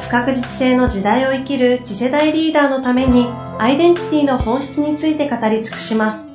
[0.00, 3.26] 不確実性の時代を生きる次世代リーダーのために
[3.58, 6.28] アイデンティティの本質について語り尽くします。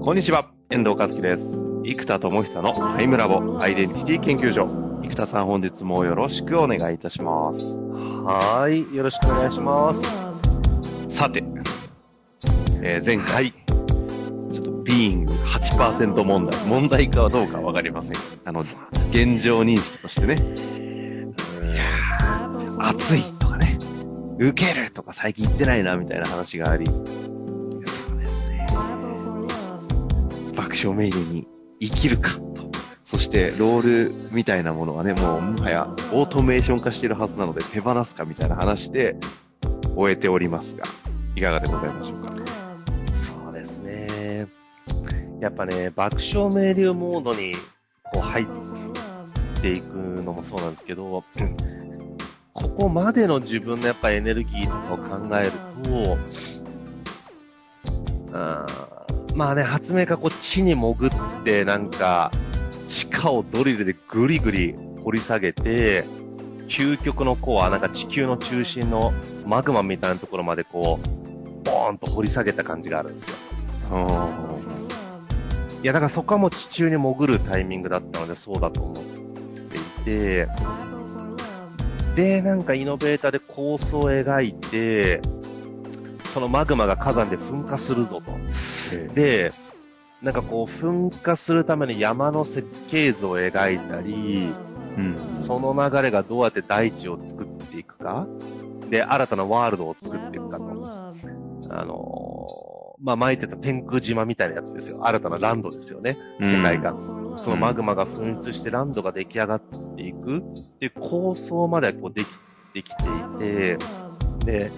[0.00, 1.44] こんにちは、遠藤和樹です。
[1.84, 4.66] 生田智久のタイムラボアイデンティティ研究所。
[5.02, 7.64] 生田さん本日もよろしくお願いいたします。
[7.64, 10.02] はい、よろしくお願いします。
[11.14, 11.42] さて、
[12.82, 15.37] えー、前回、ちょっとビーング
[15.78, 18.14] 8%問題、問題かはどうかわかりません。
[18.44, 18.62] あの、
[19.10, 21.84] 現状認識としてね、いや
[22.78, 23.78] 暑いとかね、
[24.40, 26.98] 受けるとか最近言ってないなみたいな話があり、そう
[28.18, 28.66] ですね、
[30.56, 31.46] 爆笑メイドに
[31.80, 32.68] 生きるかと。
[33.04, 39.14] そしてロールみたいなものはね、もうもはやオートメーション化しているはずなので手放すかみたいな話で
[39.94, 40.82] 終えておりますが、
[41.36, 42.27] いかがでございましょうか？
[45.40, 47.54] やっぱね、爆笑メールモードに
[48.02, 48.46] こう入っ
[49.60, 51.24] ていくのもそうなんですけど、
[52.52, 55.52] ここまでの自分のやっぱエネルギーとかを考える
[55.84, 56.18] と、
[58.32, 58.66] あ
[59.34, 61.10] まあね、発明家こう地に潜っ
[61.44, 62.32] てなんか、
[62.88, 66.04] 地下をドリルでぐりぐり掘り下げて、
[66.66, 69.12] 究極のコア、なんか地球の中心の
[69.46, 73.36] マグマみたいなところまでこう、ボーンと掘り下げた感じがあるんですよ。
[73.92, 74.87] うん
[75.82, 80.48] いや、だからそこはもう地中に潜るタイミングだったのでそうだと思っていて、
[82.16, 85.20] で、なんかイノベーターで構想を描いて、
[86.34, 88.32] そのマグマが火山で噴火するぞと。
[89.14, 89.52] で、
[90.20, 94.52] なんかこう、噴火するために山の設計図を描いたり、
[94.96, 98.26] うん、その流れがどうやって大地を作っていくか、
[98.90, 100.64] で、新たなワールドを作っていくかと。
[101.70, 102.27] あのー、
[103.00, 105.06] まあ、巻いてた天空島みたいなやつですよ。
[105.06, 106.16] 新たなランドですよね。
[106.40, 106.96] 世界観。
[106.96, 110.42] うん、そのマグマが噴出してランドが出来上がっていくっ
[110.78, 112.28] ていう構想までこうでき
[112.74, 113.78] てきていて、
[114.44, 114.70] で、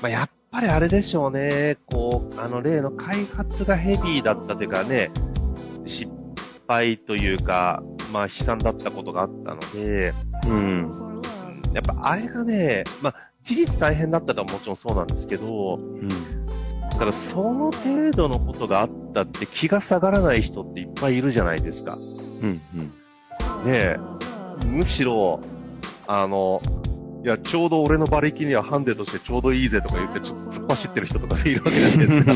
[0.00, 5.10] まあ、やっぱりあれでしょうね、こう、あの例の開発がヘビーだったというかね、
[5.86, 6.10] 失
[6.66, 10.12] 敗というか、まあ悲惨だったことがあったので、
[10.46, 11.20] うん。
[11.72, 16.08] やっぱあれがね、まあ事実大変だったのはもちろんそうなんですけど、うん。
[16.94, 21.98] だからその程度のことがあったって気が下がらない人っていっぱいいるじゃないですか。
[22.40, 23.64] うん、うん。
[23.64, 23.96] ねえ、
[24.66, 25.40] むしろ、
[26.06, 26.60] あの、
[27.24, 32.32] いや、ちょうど俺の馬力にはハンデとしてちょうどいいぜとか言って、ちょっと突っ走ってる人とかいるわけじゃないですか。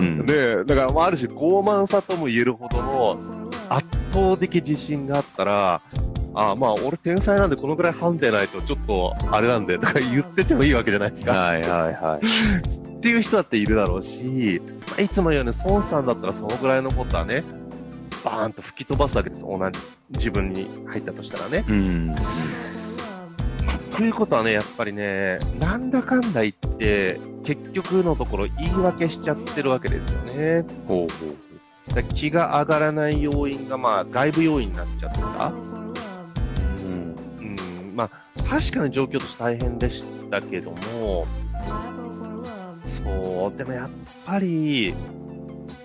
[0.00, 3.18] うん、 で、だから、まあ、ある種傲慢さとも言えるほどの
[3.68, 5.82] 圧倒的自信があったら、
[6.34, 11.32] あまあ、俺天才なんでこのぐらいハンデないとちょっとあれなんで、とか言っててもいいわけじゃないですか。
[11.32, 12.78] はいはいはい。
[12.98, 17.44] っていう人だっているだろうし、まあ、いつも言うように、孫さんだったらそのぐらいのことはね、
[18.24, 19.42] バーンと吹き飛ばすわけです。
[19.42, 21.64] 同じ、自分に入ったとしたらね。
[21.68, 22.14] うん
[23.96, 30.64] ということはね、やっぱりね、なんだかんだ言って、結局のところ言い訳しちゃってるわけですよね。
[30.86, 35.46] ほうほうだ気が上がらない要因が、まあ、外部要因になっちゃった。
[35.48, 37.16] うん。
[37.40, 37.96] うん。
[37.96, 38.10] まあ、
[38.48, 41.26] 確かに状況として大変でしたけども、
[43.04, 43.90] そう、でもやっ
[44.26, 44.94] ぱり、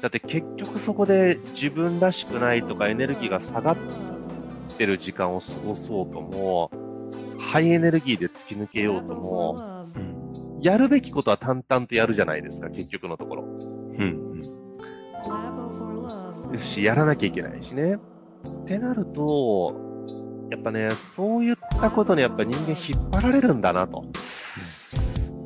[0.01, 3.78] だって結局そこで自分らしくないとかエネルギーが下がっ
[4.78, 6.72] てる時間を過ごそうとも、
[7.40, 9.56] ハイエネルギーで突き抜けようとも、
[9.96, 13.44] うん、やるべきことは淡々とやるじゃないですか、結局のところ。
[13.44, 13.47] う
[14.03, 14.41] ん。
[16.51, 17.95] うん、し、やらなきゃいけないしね。
[17.95, 19.74] ってなると、
[20.50, 24.04] やっぱね、そういったことにやっぱ人間引っ張られるんだなと。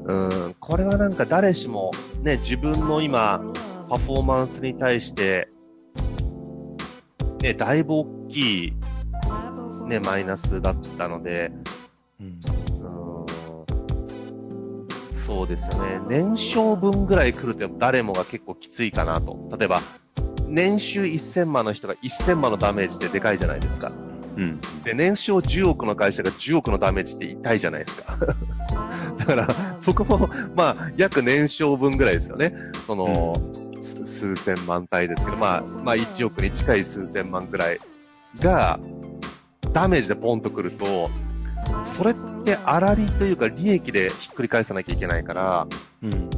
[0.07, 0.13] う
[0.50, 3.42] ん、これはなんか誰しもね、自分の今、
[3.89, 5.50] パフォーマンスに対して、
[7.42, 8.74] ね、だいぶ大きい、
[9.88, 11.51] ね、マイナスだったので、
[12.21, 12.39] うん、
[15.25, 16.00] そうですよね。
[16.07, 19.38] 年商分ぐらい来ると誰もが結構きついかなと。
[19.60, 19.81] 例えば、
[20.48, 23.92] 年収1000万の人が1000万のダメージってでかいじゃないですか。
[24.38, 24.62] うん。
[24.86, 28.18] で、年商10億の会社が10億のダメージって痛いじゃないですか。
[29.27, 32.53] だから、僕も、まあ、約年商分ぐらいですよね。
[32.85, 37.79] その、うん、数千万体ですけど、まあ、まあ1億に近い数千万くらい
[38.39, 38.79] が、
[39.74, 41.09] ダメージでポンとくると、
[41.83, 42.13] それっ
[42.45, 45.68] て粗利というか利益でひっくり返さなきゃいけないから、
[46.01, 46.12] うん。
[46.12, 46.29] ね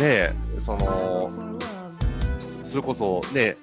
[0.00, 1.30] え、その、
[2.64, 3.56] それこそね、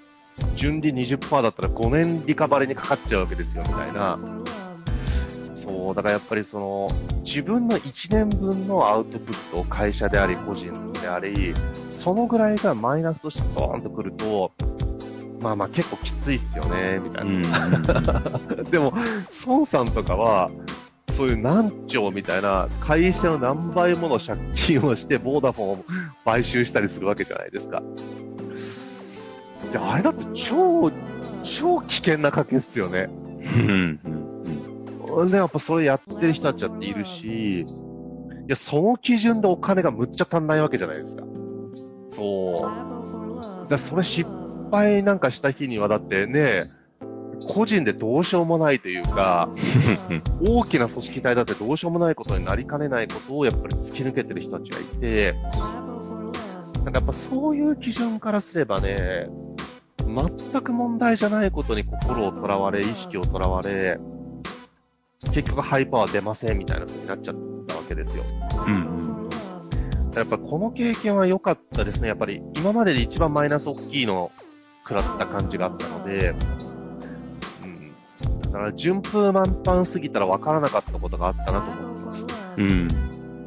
[0.55, 4.19] 純利20%だったら5年リカバリにかかっちゃうわけですよ、みたいな。
[5.93, 6.87] だからやっぱりその、
[7.23, 11.53] 自分の1年分のアウトプットを会社であり、個人であり、
[11.93, 14.51] そのぐらいがマイナスとしてドーンとくると、
[15.41, 18.23] まあまあ結構きついっすよね、みたいな。
[18.57, 18.63] うん。
[18.71, 18.93] でも、
[19.45, 20.49] 孫さんとかは、
[21.15, 25.85] そういう何兆みたいな、会社の何倍もの借金をして、ボーダフォンを
[26.25, 27.81] 買収したりするわけじゃないですか。
[29.71, 30.91] いや、あれだって超、
[31.43, 33.09] 超危険な賭けっすよね。
[35.15, 35.31] うん。
[35.31, 37.65] で、やっぱそれやってる人たちだっているし、い
[38.47, 41.23] や、その基準でお金がむっちゃ足んないわけじゃないですか。
[42.09, 42.61] そう。
[42.61, 44.29] だからそれ失
[44.71, 46.63] 敗なんかした日にはだってね、
[47.47, 49.49] 個人でどうしようもないというか、
[50.45, 55.33] 大きな組織体だってどうしようもないことになりかねないことをやっぱり突き抜けてる人たちがいて、
[56.83, 59.29] なんかやっぱそういう基準からすればね、
[60.05, 63.99] 全く問題じゃないことに心をとらわれ、意識をとらわれ、
[65.27, 67.35] 結局ハイパワー出ませんみたいな風になっちゃっ
[67.67, 68.23] たわけですよ。
[68.67, 69.29] うん。
[70.15, 72.07] やっぱこの経験は良かったですね。
[72.07, 74.31] やっぱり今までで一番マイナス大きいのを
[74.83, 76.33] 食らった感じがあったので、
[77.63, 77.91] うん。
[78.41, 82.25] だから順風満帆すぎたら分からなかったことがあったなと思ってます。
[82.57, 82.87] うん。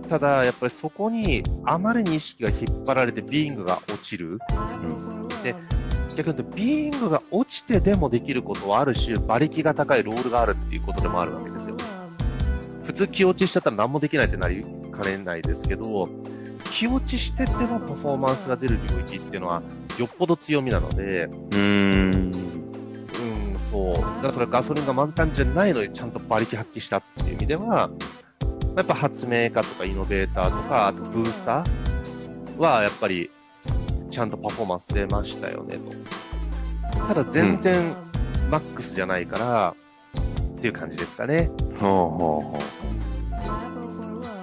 [0.08, 4.38] ただ、やっぱりそこにあまりに意識が引っ張られてビーイングが落ちる。
[5.42, 5.54] で、
[6.16, 11.61] 逆に言うと、ビーイングが落ちてでもできることはある種、馬力が高いロールがあるっていうことでもあるわけですよ。
[12.84, 16.08] 普通気落ちしちゃったら何もできないってなりかねないですけど、
[16.72, 19.62] 気落ちしててもパフォーマンスが出る領域っていうのは、
[19.98, 22.32] よっぽど強みなので、うん。
[23.52, 23.94] うん、そう。
[23.94, 27.90] だからそれはガソリンが満タンじゃないのにちゃんと馬力発揮したっていう意味では、
[28.76, 33.30] やっぱ発明家とかイノベーターとか、あとブースターはやっぱり
[34.10, 37.06] ちゃんとパフォーマンス出ましたよねと。
[37.06, 37.94] ただ全然
[38.50, 39.74] マックスじゃないから、
[40.62, 41.50] っていう感じですかね。
[41.80, 42.58] ほうほうほ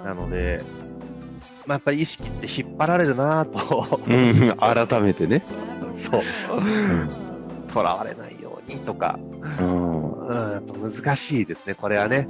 [0.04, 0.58] なので、
[1.66, 4.02] まあ、やっぱり意識って引っ張られるなぁと。
[4.06, 4.14] う。
[4.14, 4.14] う
[4.52, 4.58] ん。
[4.58, 5.44] 改めてね。
[5.96, 6.22] そう。
[6.58, 7.10] うん。
[7.72, 9.18] 囚われないようにとか。
[9.62, 10.28] うん。
[10.28, 12.28] うん、難しいですね、これはね。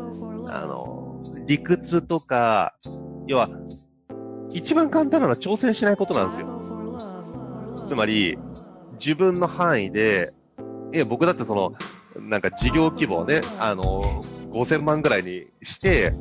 [0.50, 2.76] あの、理屈とか、
[3.26, 3.50] 要は、
[4.54, 6.48] 一番簡単なのは挑戦しないことなんですよ。
[7.88, 8.38] つまり、
[9.00, 10.32] 自分の範囲で、
[10.94, 11.74] いや、僕だってその、
[12.22, 14.22] なんか事業規模をね、あの、
[14.52, 16.14] 5000万ぐらいにして、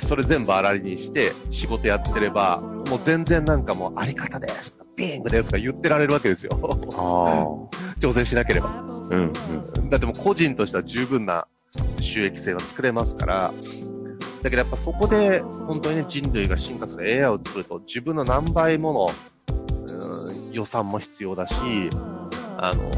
[0.00, 6.50] それ全部粗利にして仕事やってれば、もう全然なんかもうあり方です、ビーングですとか言ってられるわけですよ。
[6.94, 8.70] あ挑戦しなければ。
[8.70, 8.80] あ。
[8.82, 9.32] うん。
[9.90, 11.46] だってもう個人としては十分な
[12.00, 13.52] 収益性は作れますから、
[14.42, 21.54] だけどやっぱそこで本当にね人類が進化する AI を作ると自分の何倍もの、うん予算も必要だし、
[22.56, 22.90] あの、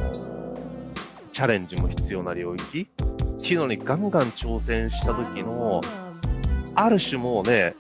[1.36, 2.88] チャレンジも必要な領域
[3.36, 5.82] っていうのにガンガン挑戦した時の、
[6.74, 7.74] ある種もうね、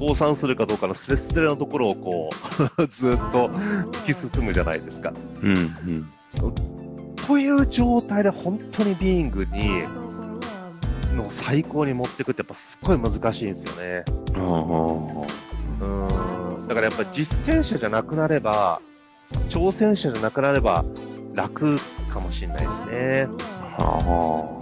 [0.00, 2.28] 倒産するかどうかのスレスレのところをこ
[2.76, 3.50] う、 ずっと
[4.02, 5.12] 突き進むじゃないですか。
[5.40, 5.54] うん。
[5.54, 6.06] うん。
[7.14, 9.84] という状態で本当にビーイングに、
[11.16, 14.04] の最高に持っていくってやっぱすっごい難しいんですよね。
[15.80, 15.84] う
[16.64, 16.66] ん。
[16.66, 18.80] だからやっぱ実践者じゃなくなれば、
[19.50, 20.84] 挑戦者じゃなくなれば
[21.38, 21.78] 楽
[22.12, 23.28] かもしれないですね。
[23.78, 24.58] あ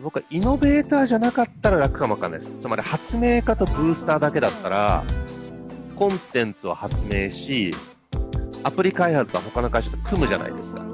[0.00, 2.52] 僕はイノベーターじゃなかったら楽かもわかんないです。
[2.60, 5.02] つまり発明家とブースターだけだったら、
[5.96, 7.72] コンテンツを発明し、
[8.62, 10.86] アプリ開発は他の会社と組むじゃないですか。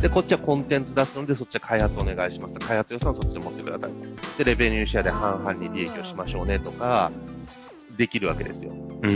[0.00, 2.54] で、こっちはコンテンツ出すので、そっちは開発お願いします。
[2.60, 3.90] 開発予算そっちで持ってください。
[4.38, 7.10] で、レベニューシェアで半々に利益をしましょうねとか、
[7.96, 8.70] できるわけですよ。
[8.70, 9.10] うん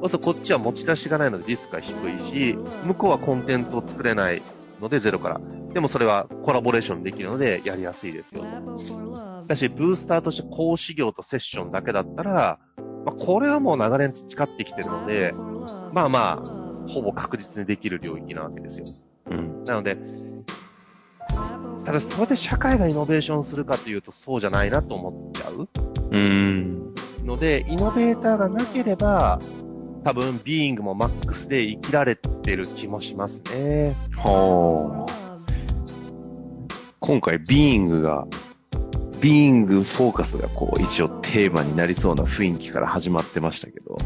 [0.00, 0.08] うん。
[0.08, 4.40] そうこっちは持ち出しがないのでリスクが低いし、向こうはコンテンツを作れない
[4.80, 5.40] のでゼロから。
[5.72, 9.44] でもそれはコラボレーションできるのでやりやすいですよと。
[9.46, 12.58] だし、ブースターとして講師業とセッションだけだったら、
[13.04, 15.32] まあ、これはもう長年培ってきてるので、
[15.92, 18.86] まあまあ、ほぼ確実にできる領域なわけですよ。
[19.26, 19.64] うん。
[19.64, 19.96] なので、
[21.84, 25.68] ただそれで社会がイノベーションするかというとそうじゃないなと思っちゃう
[26.10, 26.94] うん。
[27.24, 29.40] ので、イノベーターがなければ、
[30.02, 33.94] 多分、ビーイングもマックスで生きられてる気もしますね。
[34.16, 35.12] はあ。
[37.00, 38.26] 今回、ビーイングが、
[39.20, 43.98] ビーイングフォーカスがこう、一応テーマになりそうな雰囲気から始まってましたけど、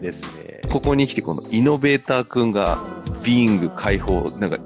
[0.00, 0.60] ですね。
[0.70, 2.78] ここに来てこのイノベーターくんが
[3.24, 4.60] ビーイング解放、なんか、い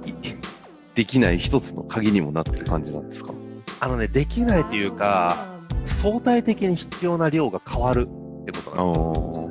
[0.95, 3.33] できない一つの鍵にもなってる感じなんですか？
[3.81, 5.55] あのね、できないというか、
[5.85, 8.09] 相対的に必要な量が変わる
[8.43, 9.46] ってことなんですよ。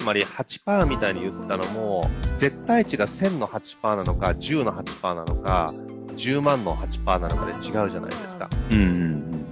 [0.00, 2.02] つまり8%みたいに言ったのも、
[2.38, 5.74] 絶対値が1000の8%なのか、10の8%なのか、
[6.16, 8.48] 10万の8%なのかで違うじゃないですか。
[8.72, 9.46] うんうん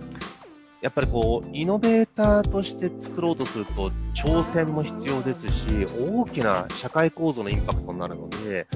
[0.80, 5.52] やっぱりこう、イノベーターとして作ろうとすると、挑戦も必要ですし、
[6.00, 8.68] 大きな社会構造のインパクトになるので、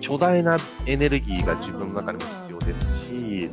[0.00, 3.50] 巨大なエネルギーが自分の中にも必要ですし、い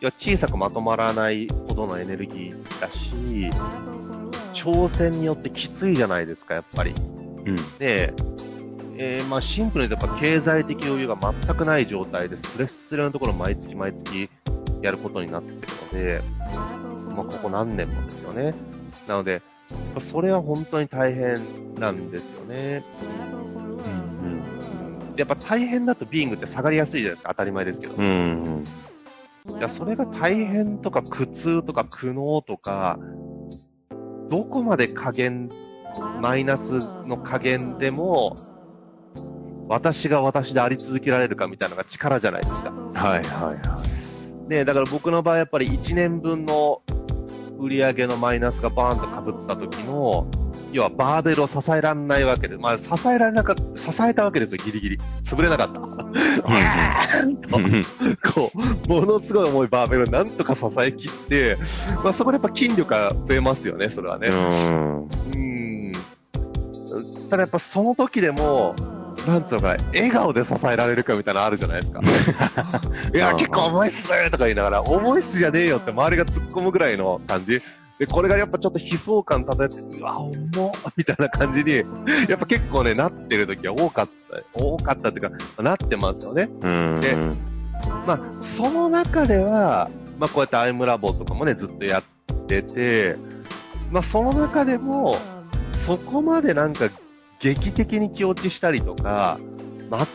[0.00, 3.50] や小さくまとまらないほどのエネルギーだし、
[4.72, 6.92] 挑戦によってきついじゃないですか、やっぱり。
[6.92, 7.48] うん。
[7.50, 7.56] うん。
[7.78, 8.12] で、
[8.98, 14.30] えーまあシンプルに言うとやっぱ経済的余裕が全くない状態で、スレッスレのところを毎月毎月
[14.82, 15.58] やることになってる
[15.92, 16.20] ので、
[17.14, 18.54] まあここ何年もですよね。
[19.06, 19.42] なので、
[20.00, 21.38] それは本当に大変
[21.76, 22.82] なんですよね。
[25.14, 27.94] でやっぱ大変だとビーイングって下がりやすいじゃないですか、当たり前ですけど。
[27.94, 28.64] うん。
[29.46, 29.58] うん。
[29.58, 32.98] いや、それが大変とか苦痛とか苦悩とか、
[34.28, 35.50] どこまで加減、
[36.20, 38.34] マイナスの加減でも、
[39.68, 42.70] 私が私であり続けられるかみたいなのが力じゃないですか。
[42.70, 43.82] はいはいは
[44.48, 46.82] ねだから僕の場合やっぱり1年分の
[47.58, 50.26] 売り上げのマイナスがバーンと被った時の、
[50.72, 54.98] 要はバーベルを支えられないわけで、まあ支えられなかった、支えたわけですよ、ギリギリ。
[55.24, 55.80] 潰れなかった。
[58.32, 58.58] こう、
[58.88, 61.56] ものすごい重いバーベルをなんとか支えきって、
[62.02, 64.28] まあそこでやっぱ筋力が増えますよね、それはね。
[64.28, 65.08] うん。
[65.34, 65.38] う
[65.88, 65.92] ん。
[67.30, 68.74] ただやっぱその時でも、
[69.26, 72.00] なんつうのか、笑顔で支えられるかみたいなのあるじゃないですか。
[73.12, 77.60] いや、結構重いっすねとか言いながら、重いっすじゃねえよって周りが突っ込むぐらいの感じ。
[77.98, 80.32] で、これがやっぱちょっと悲壮感漂って、うわ、重っ
[80.96, 81.76] みたいな感じに、
[82.28, 84.08] やっぱ結構ね、なってる時は多かっ
[84.52, 86.48] た、多かったっていうか、なってますよね。
[86.60, 87.00] うん。
[87.00, 87.16] で
[88.06, 92.02] まあ、その中では、まあ、こうやってアイムラボとかもね、ずっとやっ
[92.46, 93.16] てて、
[93.90, 95.16] まあ、その中でも、
[95.72, 96.88] そこまでなんか、
[97.38, 99.38] 劇的に気落ちしたりとか、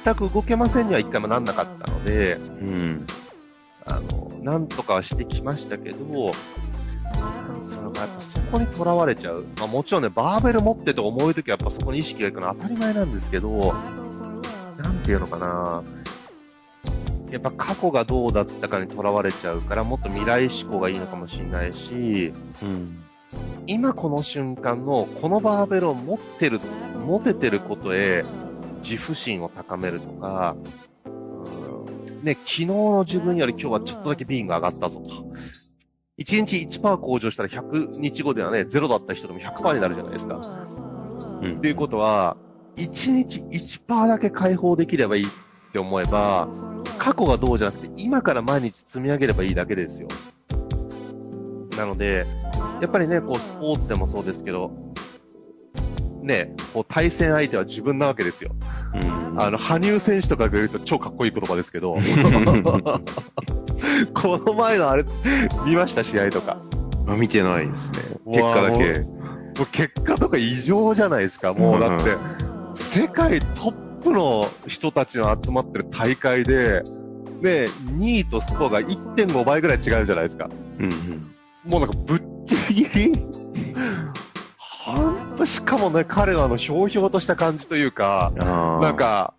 [0.04, 3.06] 全く動けませんには一回もなんなかったので、うん。
[3.86, 6.32] あの、なんとかはしてきましたけど、
[8.02, 9.46] やっぱそこに囚われちゃう。
[9.58, 13.74] まあもちろんね、バーベル持ってて重い時はやっぱそこに意識がいくのは当たり前なんですけど、
[14.78, 15.84] なんていうのかな。
[17.32, 23.00] やっぱ過去がどうだったかに囚われちゃうから、もっと未来志向がいいのかもしれないし、うん。
[23.68, 26.60] 今この瞬間のこのバーベルを持ってる、
[27.06, 28.26] 持ててることへ
[28.84, 30.58] 自負心を高めるとか、
[31.06, 35.32] うんね、昨日の自分より今日はちょっとだけビーンが上がったぞと。
[36.20, 40.36] 1日1%向上したら100日後ではね、0だった人でも100%になるじゃないですか。
[41.42, 42.38] うんっていうことは、
[42.78, 45.28] 1日1%だけ解放できればいいっ
[45.72, 46.48] て思えば、
[46.98, 50.08] 過去がどうじゃなくて、今から毎日積み上げればいいだけですよ。
[51.78, 52.26] なので、
[52.82, 54.91] やっぱりね、こう、スポーツでもそうですけど、
[56.22, 58.52] ね、こう、対戦相手は自分なわけですよ。
[58.94, 59.42] うん。
[59.42, 61.98] あの、羽生選手とかが言うと超かっこいい言葉ですけど、
[64.14, 65.06] この前のあれ、
[65.66, 66.58] 見ました試合とか。
[67.08, 68.00] あ見てないですね。
[68.26, 69.00] う結わ果だけ。
[69.00, 71.54] もう結果とか異常じゃないですか。
[71.54, 72.16] もうだって、
[72.76, 73.72] 世界トッ
[74.04, 76.84] プの人たちの集まってる大会で、
[77.42, 77.66] ね、
[77.98, 80.48] 2位とスコアが1.5倍ぐらい違うじゃないですか。
[80.80, 80.92] うんうん。
[81.66, 83.12] もうなんかぶっちぎり
[85.46, 88.32] しかもね、彼のあの、ひょうひょうとした感じというか。
[88.36, 89.34] なん、か、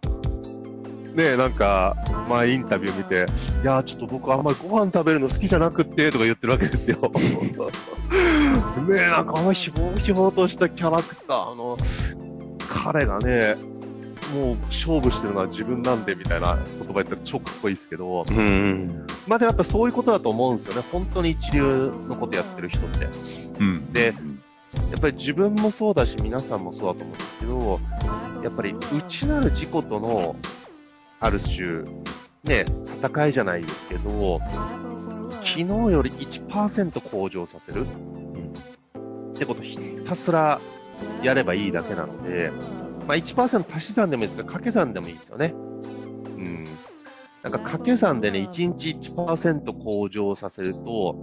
[1.14, 1.96] ねえ、なんか、
[2.28, 3.26] 前インタビュー見て、
[3.62, 6.98] いやーちょっと僕あんまりご飯食べるの好きじゃなくって、とか言ってるわけですよ。
[8.88, 11.76] ねえ、なんかあのひょうひょうとしたキャラクターの、
[12.68, 13.56] 彼がね、
[14.34, 19.06] もう勝負してるのは自分なんで、みたいな言葉言ったら超かっこいいですけど、うんうん。
[19.28, 20.82] まあでもやっぱそういうことだと思うんですよね。
[20.90, 23.08] 本当に一流のことやってる人って。
[23.60, 23.92] うん。
[23.92, 24.14] で、
[24.90, 27.80] やっぱり自分もそうだし、皆さんもそうだと思うんですけど、
[28.42, 30.36] やっぱり内なる自己との、
[31.20, 31.84] ある種、
[32.44, 32.64] ね、
[33.00, 34.40] 戦いじゃないですけど、
[35.44, 38.22] 昨日より1%向上させる、うん
[39.32, 39.76] ってことひ
[40.06, 40.60] たすら
[41.22, 42.52] やればいいだけなので、
[43.08, 45.52] まあ1%足し算でもいいですけど、掛け算でもいいですよね。
[45.52, 46.64] うん。
[47.42, 51.16] なんか掛け算でね、1日1%向上させると、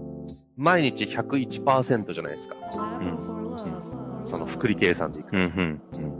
[0.58, 2.56] 毎日101%じゃないですか。
[2.76, 3.29] うん。
[4.30, 5.42] その複利計算でいくうん。
[5.42, 5.80] うん。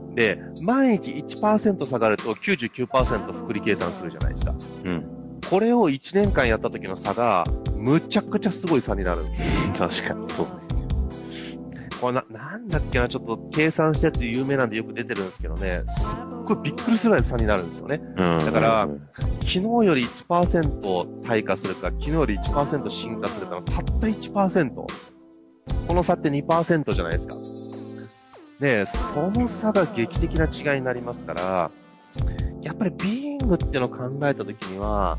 [0.10, 0.16] と。
[0.16, 4.56] で、毎日1%下がると99%複利計算するじゃないですか。
[4.86, 5.40] うん。
[5.50, 7.44] これを1年間やった時の差が、
[7.76, 9.48] むちゃくちゃすごい差になるんですよ。
[9.78, 10.52] 確かに、そうね。
[12.02, 18.02] これな、なんだっけな、ちょっと計算したやつ有名なんでよく出てるんですけどね、すっごいびっくりするぐらい差になるんですよね。
[18.18, 18.38] うん。
[18.40, 19.02] だからうん
[19.40, 24.74] 昨日より1%退化するか、昨日より1%進化するかのたった1%。
[24.76, 27.36] この差って2%じゃないですか。
[28.60, 31.72] ねえ、その差が劇的な違いになりますから、
[32.62, 35.18] やっぱりビーイングっていうのを考えたときには、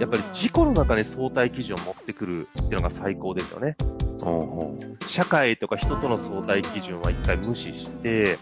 [0.00, 3.76] やっぱり自己の中に相対基準を持ってくるっていうのが最高ですよね。
[4.20, 4.76] ほ
[5.06, 8.36] 社会とか人との相対基準は一回無視して、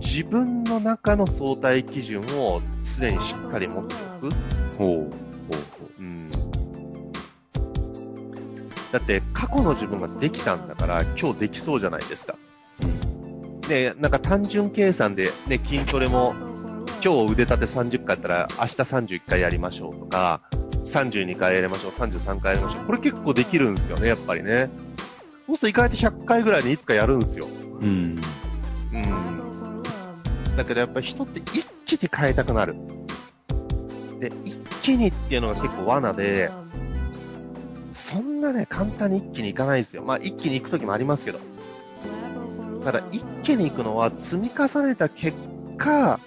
[0.00, 2.62] 自分の中の相対基準を
[2.98, 4.28] 常にしっかり持っておく。
[4.28, 4.38] うほう。
[4.78, 5.08] ほう
[5.78, 6.30] ほうん。
[8.90, 12.36] だって過去の自分ができたんだから今日できそうじゃないですか。
[13.68, 16.34] ねなんか単純計算でね、筋トレも
[17.04, 20.40] 今日腕立て30回やったら明日31回やりましょうとか、
[20.84, 22.86] 32回やりましょう、33回やりましょう。
[22.86, 24.70] これ結構できるんですよね、やっぱりね。
[25.46, 27.46] そうすると意外と100回ぐらいにいつかやるんですよ。
[27.46, 27.84] う。
[27.84, 28.20] うん。
[28.92, 29.82] うん。
[30.56, 32.74] だけどやっぱり人って一気に変えたくなる。
[34.18, 36.50] で、一気にっていうのが結構罠で、
[37.92, 40.02] そんなね、簡単に一気にいかないですよ。
[40.02, 41.38] まあ一気に行くときもありますけど。
[42.84, 45.32] ただ一気に行くのは積み重ねた結
[45.78, 46.20] 果、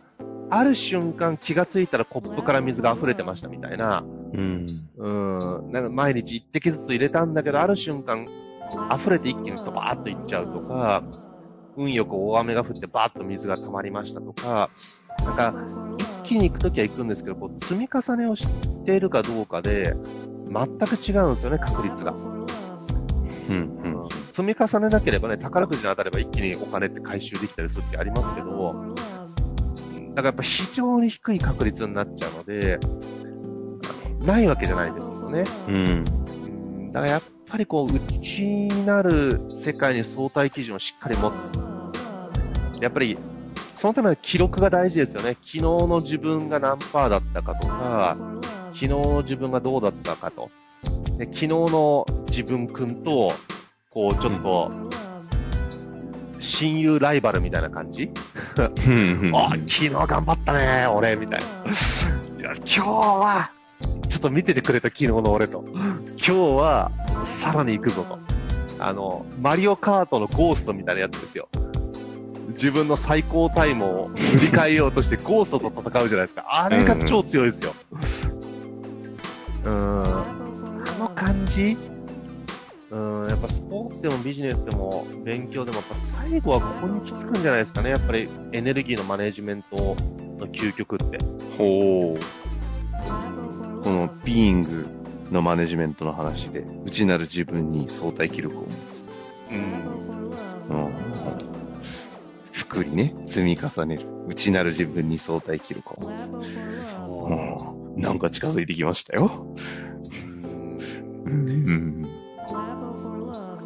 [0.50, 4.04] ある瞬間気がついたらコップから水が溢れてましたみたいな。
[4.34, 4.90] うん。
[4.98, 5.08] う
[5.70, 5.72] ん。
[5.72, 8.26] なんか毎日一滴ずつ入れたんだけど、ある瞬間、
[8.92, 11.04] 溢れて一気にドバーッといっちゃうとか、
[11.78, 14.72] 運よく大雨が降ってバーッと水が溜まりましたとか、
[15.24, 15.54] なんか、
[16.00, 18.48] 一気に行くときは行くんですけど、こう積み重ねをし
[18.84, 19.96] ているかどうかで、
[20.48, 22.14] 全く違うんですよね、確率が。
[22.14, 23.80] うん。
[23.84, 24.11] うん。
[24.32, 28.96] 積み重ねなければね、宝くじに当たれば一気にお金って回収できたりするってありますけど、
[30.16, 32.80] だからやっぱ非常に低い確率になっちゃうので、
[34.26, 35.44] ないわけじゃないですよね。
[35.68, 35.76] うん。
[35.76, 36.04] うん
[36.92, 41.50] だからやっぱりこう、内になる世界に相対基準をしっかり持つ。
[42.82, 43.18] やっぱり、
[43.78, 45.36] そのための記録が大事ですよね。
[45.36, 48.18] 昨日の自分が何パーだったかとか、
[48.74, 50.52] 昨日の自分がどうだったかと。
[51.18, 53.32] で昨日の自分くんと、
[53.92, 54.72] こう、ちょっと、
[56.40, 58.10] 親友ライバルみたいな感じ？
[58.88, 59.32] うん。
[59.36, 61.46] あ、昨日頑張ったね、俺、みたいな。
[62.40, 63.52] いや、今日は、
[64.08, 65.66] ちょっと見ててくれた昨日の俺と。
[65.68, 66.92] 今日は、
[67.26, 68.18] さらに行くぞと。
[68.80, 71.50] あの、マリオカートのゴーストみたいなやつですよ。
[72.54, 76.46] 自分の最高タイムを塗り替えようとして ゴーストと戦うじゃないですか。
[76.48, 77.74] あれが超強いですよ。
[79.66, 80.02] うーん。
[80.04, 80.26] あ
[80.98, 81.78] の感じ？
[83.42, 87.90] ぱスポーツでもビジネスでも勉強でもやっぱ最後はここに行き着くんじゃないですかね。
[87.90, 91.18] やっぱりエネルギーのマネジメントの究極って。
[91.58, 93.84] ほう。
[93.84, 94.88] このビーイング
[95.32, 99.04] のマネジメントの話で、内なる自分に相対記録を持つ。
[99.52, 100.86] うん。
[100.86, 100.94] うん。
[102.52, 104.06] 福利ね、積み重ねる。
[104.28, 106.82] 内なる自分に相対記録を持つ。
[106.92, 107.28] そ
[107.96, 108.02] うん。
[108.02, 109.56] なんか近づいてきましたよ。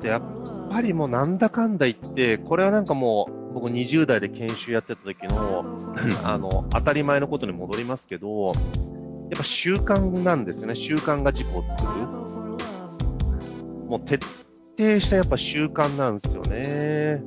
[0.06, 0.22] で、やっ
[0.70, 5.64] ぱりもうなんだかんだ言って、これはなんかもう、僕20代で研修やってた時の、
[6.24, 8.54] あの、当たり前のことに戻りますけど、やっ
[9.36, 10.76] ぱ習慣なんですよね。
[10.76, 12.06] 習慣が自己を作る。
[13.90, 14.24] もう徹
[14.78, 17.24] 底したやっぱ習慣なんですよね。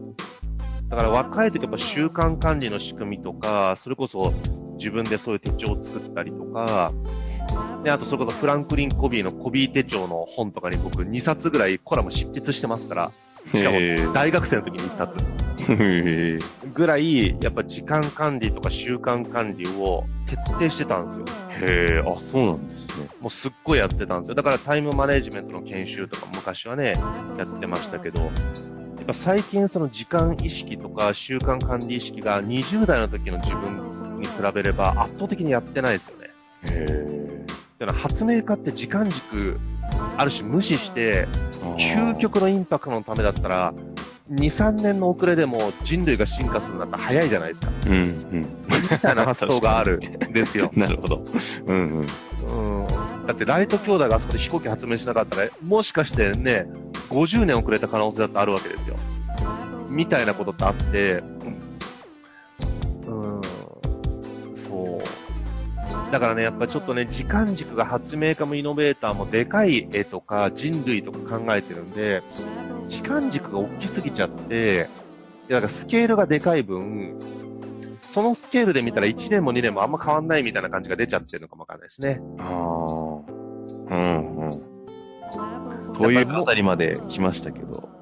[0.89, 4.33] だから若い時やっぱ習慣管理の仕組みとか、それこそ
[4.77, 6.93] 自分でそういう手帳を作ったりとか、
[7.83, 13.13] で、あとそれこそフランクリン・コビーのコビー手帳の本とかに僕2冊ぐらいコラム執筆してますから、
[13.55, 13.79] しかも
[14.13, 15.19] 大学生の時に1冊
[15.71, 16.39] へ
[16.75, 21.25] ぐらい、やっぱ時間管理とか習慣管理を徹底してたんですよ。
[21.61, 23.09] え、あ、そうなんですね。
[23.21, 24.35] もうすっごいやってたんですよ。
[24.35, 26.93] だからタイムマネジメントの研修とか昔はね、
[27.37, 36.29] やってましたけど、やっぱ最近その時間意識とか習慣管理意識が20代の時の自分に比べれば圧倒的にやってないですよね。
[36.71, 37.18] へえ。
[37.89, 39.59] だから発明家って時間軸、
[40.19, 41.27] ある種無視して、
[41.79, 43.73] 究極のインパクトのためだったら、
[44.31, 47.69] 2、3年の遅れでも人類が進化するんだったら早いじゃないですか。
[47.87, 48.41] うん、うん。
[48.43, 50.71] みたいな発想があるんですよ。
[50.77, 51.25] なるほど。
[51.67, 52.07] うん、うん。
[52.83, 53.27] うん。
[53.27, 56.67] だってライト兄弟があそこで飛行機発明しなかったら、もしかしてね、
[57.09, 58.97] 50年遅れた可能性だってあるわけですよ。
[59.89, 61.23] みたいなことってあって、
[66.11, 72.23] だからね、やっぱちょっとね、時間軸が発明家もイノベーターもでかい絵とか人類とか考えてるんで、
[72.89, 74.89] 時間軸が大きすぎちゃって、
[75.49, 77.19] でなんかスケールがでかい分、
[78.03, 82.21] そのスケールで見たら1年も2年もあんま変わんないみたいな感じが出ちゃってるのかもわかんないですね。
[82.39, 82.47] ああ。
[83.91, 84.51] うん、うん。
[85.93, 87.98] というあたりまで来ましたけど。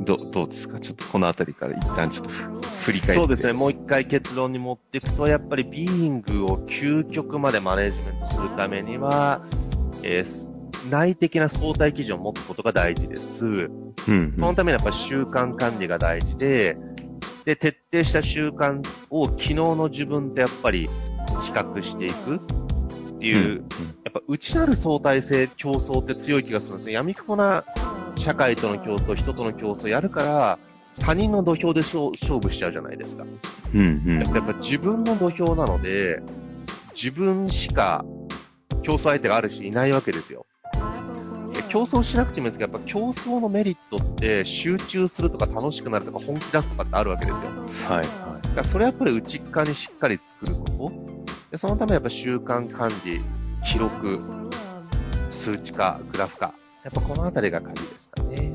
[0.00, 0.04] うん。
[0.04, 0.80] ど、どうですか？
[0.80, 2.30] ちょっとこのあたりから一旦ちょっと
[2.84, 3.24] 振り返って。
[3.26, 9.44] そうですね、もう一回結論に持っていくと、やっぱりビーイングを究極までマネジメントするためには、
[10.02, 10.50] えー
[10.88, 13.44] 内的な相対基準を持つことが大事です。
[13.44, 13.48] う
[14.10, 16.78] ん、そのためにやっぱり習慣管理が大事で、
[17.44, 20.88] で、徹底した習慣を昨日の自分とやっぱり
[21.42, 22.38] 比較していくっ
[23.18, 23.62] ていう、
[24.04, 26.92] やっぱ内なる相対性、競争って強い気がするんですね。
[26.92, 27.62] 闇雲な
[28.20, 30.58] 社会との競争、人との競争やるから、
[31.00, 33.24] 他人の土俵で勝勝負しちゃうじゃないですか。
[33.74, 34.18] うん、うん。
[34.18, 36.20] やっぱ自分の土俵なので、
[36.94, 38.04] 自分しか
[38.82, 40.44] 競争相手があるしいないわけですよ。
[41.52, 47.50] で競争しなくてもいいんですけど、やっぱ競争のメリットって集中するとか楽しくなるとか本気出すとかってあるわけですよ。
[47.88, 48.06] はい、はい。
[48.42, 50.92] だからそれはやっぱり内側にしっかり作ること。
[51.50, 53.20] でそのためやっぱ習慣管理、
[53.64, 54.20] 記録、
[55.30, 56.54] 数値化、グラフ化。
[56.82, 58.52] やっぱこのあたりが鍵ですかね。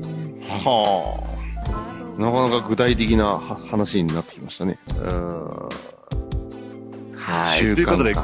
[0.48, 2.20] はあ。
[2.20, 4.78] なかなか具体的なは話になってきましたね。
[4.88, 5.68] うーん。
[7.16, 7.60] はい。
[7.60, 8.14] 習ということで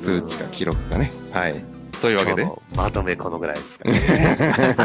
[0.00, 1.10] 数値化、記録がね。
[1.30, 1.64] はい。
[2.00, 2.44] というわけで。
[2.76, 3.98] まとめこのぐらいですかね。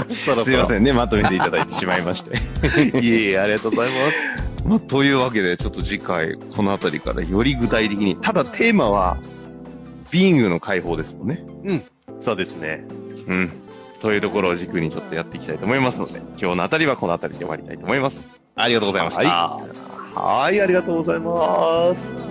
[0.14, 2.38] すいませんね、まとめていただいてしまいまして。
[3.02, 4.18] いえいえ、ありがとうございます。
[4.68, 9.18] まあ、というわけで、ちょっと次回、このあたりからより具体的に、ただテーマは、
[10.12, 11.44] ビングの解放ですもんね。
[12.20, 12.86] そうですね。
[13.28, 13.52] うん。
[14.00, 18.42] というところを軸にちょっとやっていきたいと思いますので、今日のあたりはこのあたりで終わりたいと思います。
[18.56, 19.24] ありがとうございました。
[19.24, 19.68] はい。
[20.16, 22.27] はい、ありがとうございます。